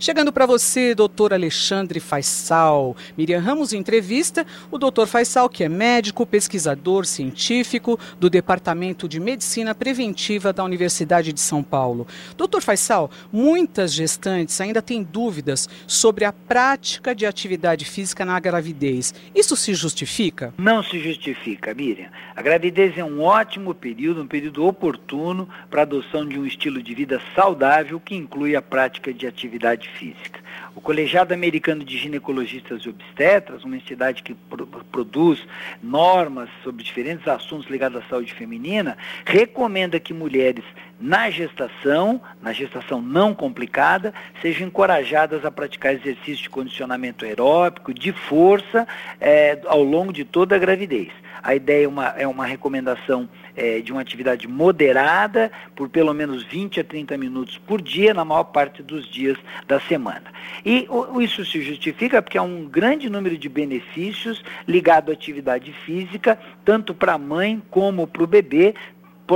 [0.00, 2.96] Chegando para você, doutor Alexandre Faisal.
[3.16, 9.74] Miriam Ramos entrevista o doutor Faisal, que é médico, pesquisador científico do Departamento de Medicina
[9.74, 12.06] Preventiva da Universidade de São Paulo.
[12.36, 19.12] Doutor Faisal, muitas gestantes ainda têm dúvidas sobre a prática de atividade física na gravidez.
[19.34, 20.54] Isso se justifica?
[20.58, 22.08] Não se justifica, Miriam.
[22.36, 26.80] A gravidez é um ótimo período, um período oportuno para a adoção de um estilo
[26.80, 30.40] de vida saudável que inclui a prática de atividade física.
[30.74, 35.46] O Colegiado Americano de Ginecologistas e Obstetras, uma entidade que pro produz
[35.82, 40.64] normas sobre diferentes assuntos ligados à saúde feminina, recomenda que mulheres
[41.00, 44.12] na gestação, na gestação não complicada,
[44.42, 48.86] sejam encorajadas a praticar exercício de condicionamento aeróbico, de força,
[49.20, 51.10] é, ao longo de toda a gravidez.
[51.42, 56.44] A ideia é uma, é uma recomendação é, de uma atividade moderada, por pelo menos
[56.44, 60.32] 20 a 30 minutos por dia, na maior parte dos dias da semana.
[60.64, 65.72] E o, isso se justifica porque há um grande número de benefícios ligado à atividade
[65.84, 68.74] física, tanto para a mãe como para o bebê,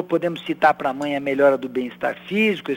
[0.00, 2.70] podemos citar para a mãe a melhora do bem-estar físico,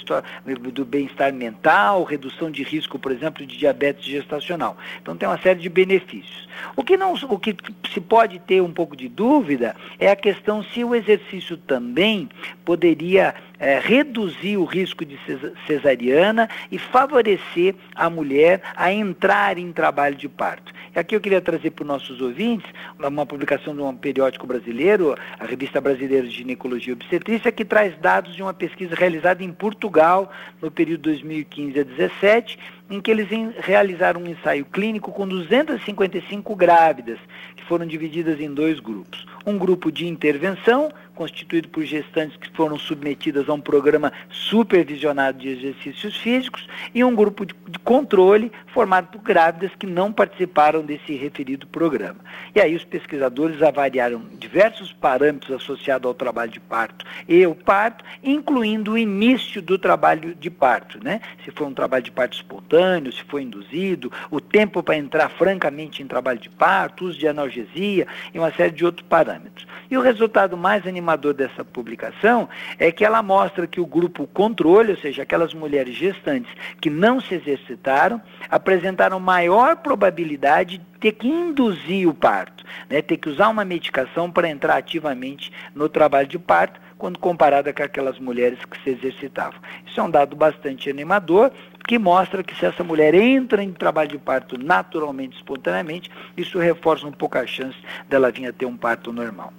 [0.74, 4.76] do bem-estar mental, redução de risco, por exemplo, de diabetes gestacional.
[5.02, 6.50] Então tem uma série de benefícios.
[6.76, 7.56] O que, não, o que
[7.94, 12.28] se pode ter um pouco de dúvida é a questão se o exercício também
[12.66, 15.20] poderia é, reduzir o risco de
[15.68, 20.74] cesariana e favorecer a mulher a entrar em trabalho de parto.
[20.96, 25.16] E aqui eu queria trazer para os nossos ouvintes uma publicação de um periódico brasileiro,
[25.40, 29.52] a Revista Brasileira de Ginecologia e Obstetrícia, que traz dados de uma pesquisa realizada em
[29.52, 30.32] Portugal
[30.62, 33.28] no período 2015 a 2017, em que eles
[33.60, 37.18] realizaram um ensaio clínico com 255 grávidas,
[37.56, 39.26] que foram divididas em dois grupos.
[39.46, 45.50] Um grupo de intervenção, constituído por gestantes que foram submetidas a um programa supervisionado de
[45.50, 51.68] exercícios físicos, e um grupo de, controle, formado por grávidas que não participaram desse referido
[51.68, 52.20] programa.
[52.54, 54.22] E aí os pesquisadores avaliaram
[54.56, 60.34] diversos parâmetros associados ao trabalho de parto e o parto, incluindo o início do trabalho
[60.34, 61.20] de parto, né?
[61.44, 66.02] Se foi um trabalho de parto espontâneo, se foi induzido, o tempo para entrar francamente
[66.02, 69.68] em trabalho de parto, uso de analgesia e uma série de outros parâmetros.
[69.92, 72.48] E o resultado mais animador dessa publicação
[72.80, 77.20] é que ela mostra que o grupo controle, ou seja, aquelas mulheres gestantes que não
[77.20, 83.50] se exercitaram, apresentaram maior probabilidade de ter que induzir o parto, né, ter que usar
[83.50, 88.82] uma medicação para entrar ativamente no trabalho de parto, quando comparada com aquelas mulheres que
[88.82, 89.60] se exercitavam.
[89.86, 91.52] Isso é um dado bastante animador,
[91.88, 97.06] que mostra que se essa mulher entra em trabalho de parto naturalmente, espontaneamente, isso reforça
[97.06, 97.78] um pouco a chance
[98.10, 99.54] dela vir a ter um parto normal.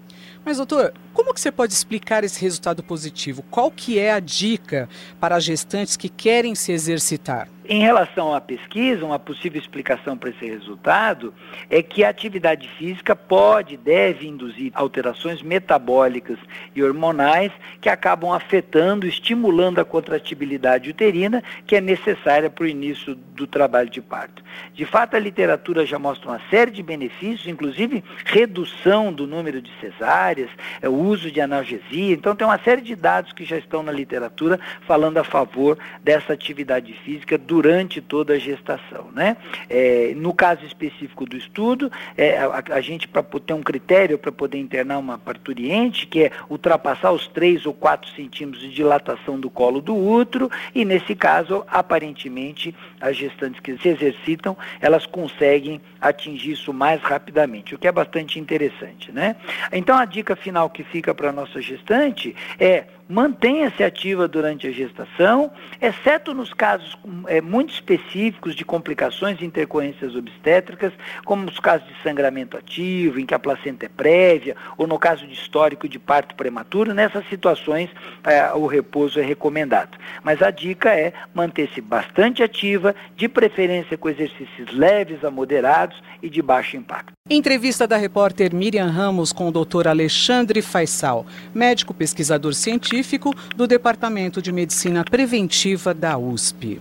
[0.45, 3.45] Mas, doutor, como que você pode explicar esse resultado positivo?
[3.53, 4.89] Qual que é a dica
[5.21, 7.49] para gestantes que querem se exercitar?
[7.69, 11.35] Em relação à pesquisa, uma possível explicação para esse resultado
[11.69, 16.39] é que a atividade física pode, deve induzir alterações metabólicas
[16.77, 17.51] e hormonais
[17.81, 23.91] que acabam afetando, estimulando a contratibilidade uterina, que é necessária para o início do trabalho
[23.91, 24.45] de parto.
[24.73, 29.73] De fato, a literatura já mostra uma série de benefícios, inclusive redução do número de
[29.81, 30.51] cesáreas,
[30.81, 32.15] é, o uso de analgesia.
[32.15, 36.33] Então, tem uma série de dados que já estão na literatura falando a favor dessa
[36.33, 39.09] atividade física do durante toda a gestação.
[39.15, 39.35] Né?
[39.71, 44.31] É, no caso específico do estudo, é, a, a, gente, para ter um critério para
[44.31, 49.49] poder internar uma parturiente, que é ultrapassar os 3 ou 4 centímetros de dilatação do
[49.49, 56.53] colo do útero, e nesse caso, aparentemente, as gestantes que se exercitam, elas conseguem atingir
[56.53, 59.11] isso mais rapidamente, o que é bastante interessante.
[59.11, 59.35] Né?
[59.73, 64.73] Então, a dica final que fica para a nossa gestante é mantenha-se ativa durante a
[64.73, 65.51] gestação,
[65.81, 66.97] exceto nos casos
[67.29, 70.93] é, muito específicos de complicações e intercorrências obstétricas,
[71.25, 75.27] como os casos de sangramento ativo, em que a placenta é prévia, ou no caso
[75.27, 77.89] de histórico de parto prematuro, nessas situações
[78.25, 79.97] é, o repouso é recomendado.
[80.23, 86.29] Mas a dica é manter-se bastante ativa, de preferência com exercícios leves a moderados e
[86.29, 87.13] de baixo impacto.
[87.29, 89.89] Entrevista da repórter Miriam Ramos com o Dr.
[89.89, 96.81] Alexandre Faisal, médico pesquisador científico do Departamento de Medicina Preventiva da USP.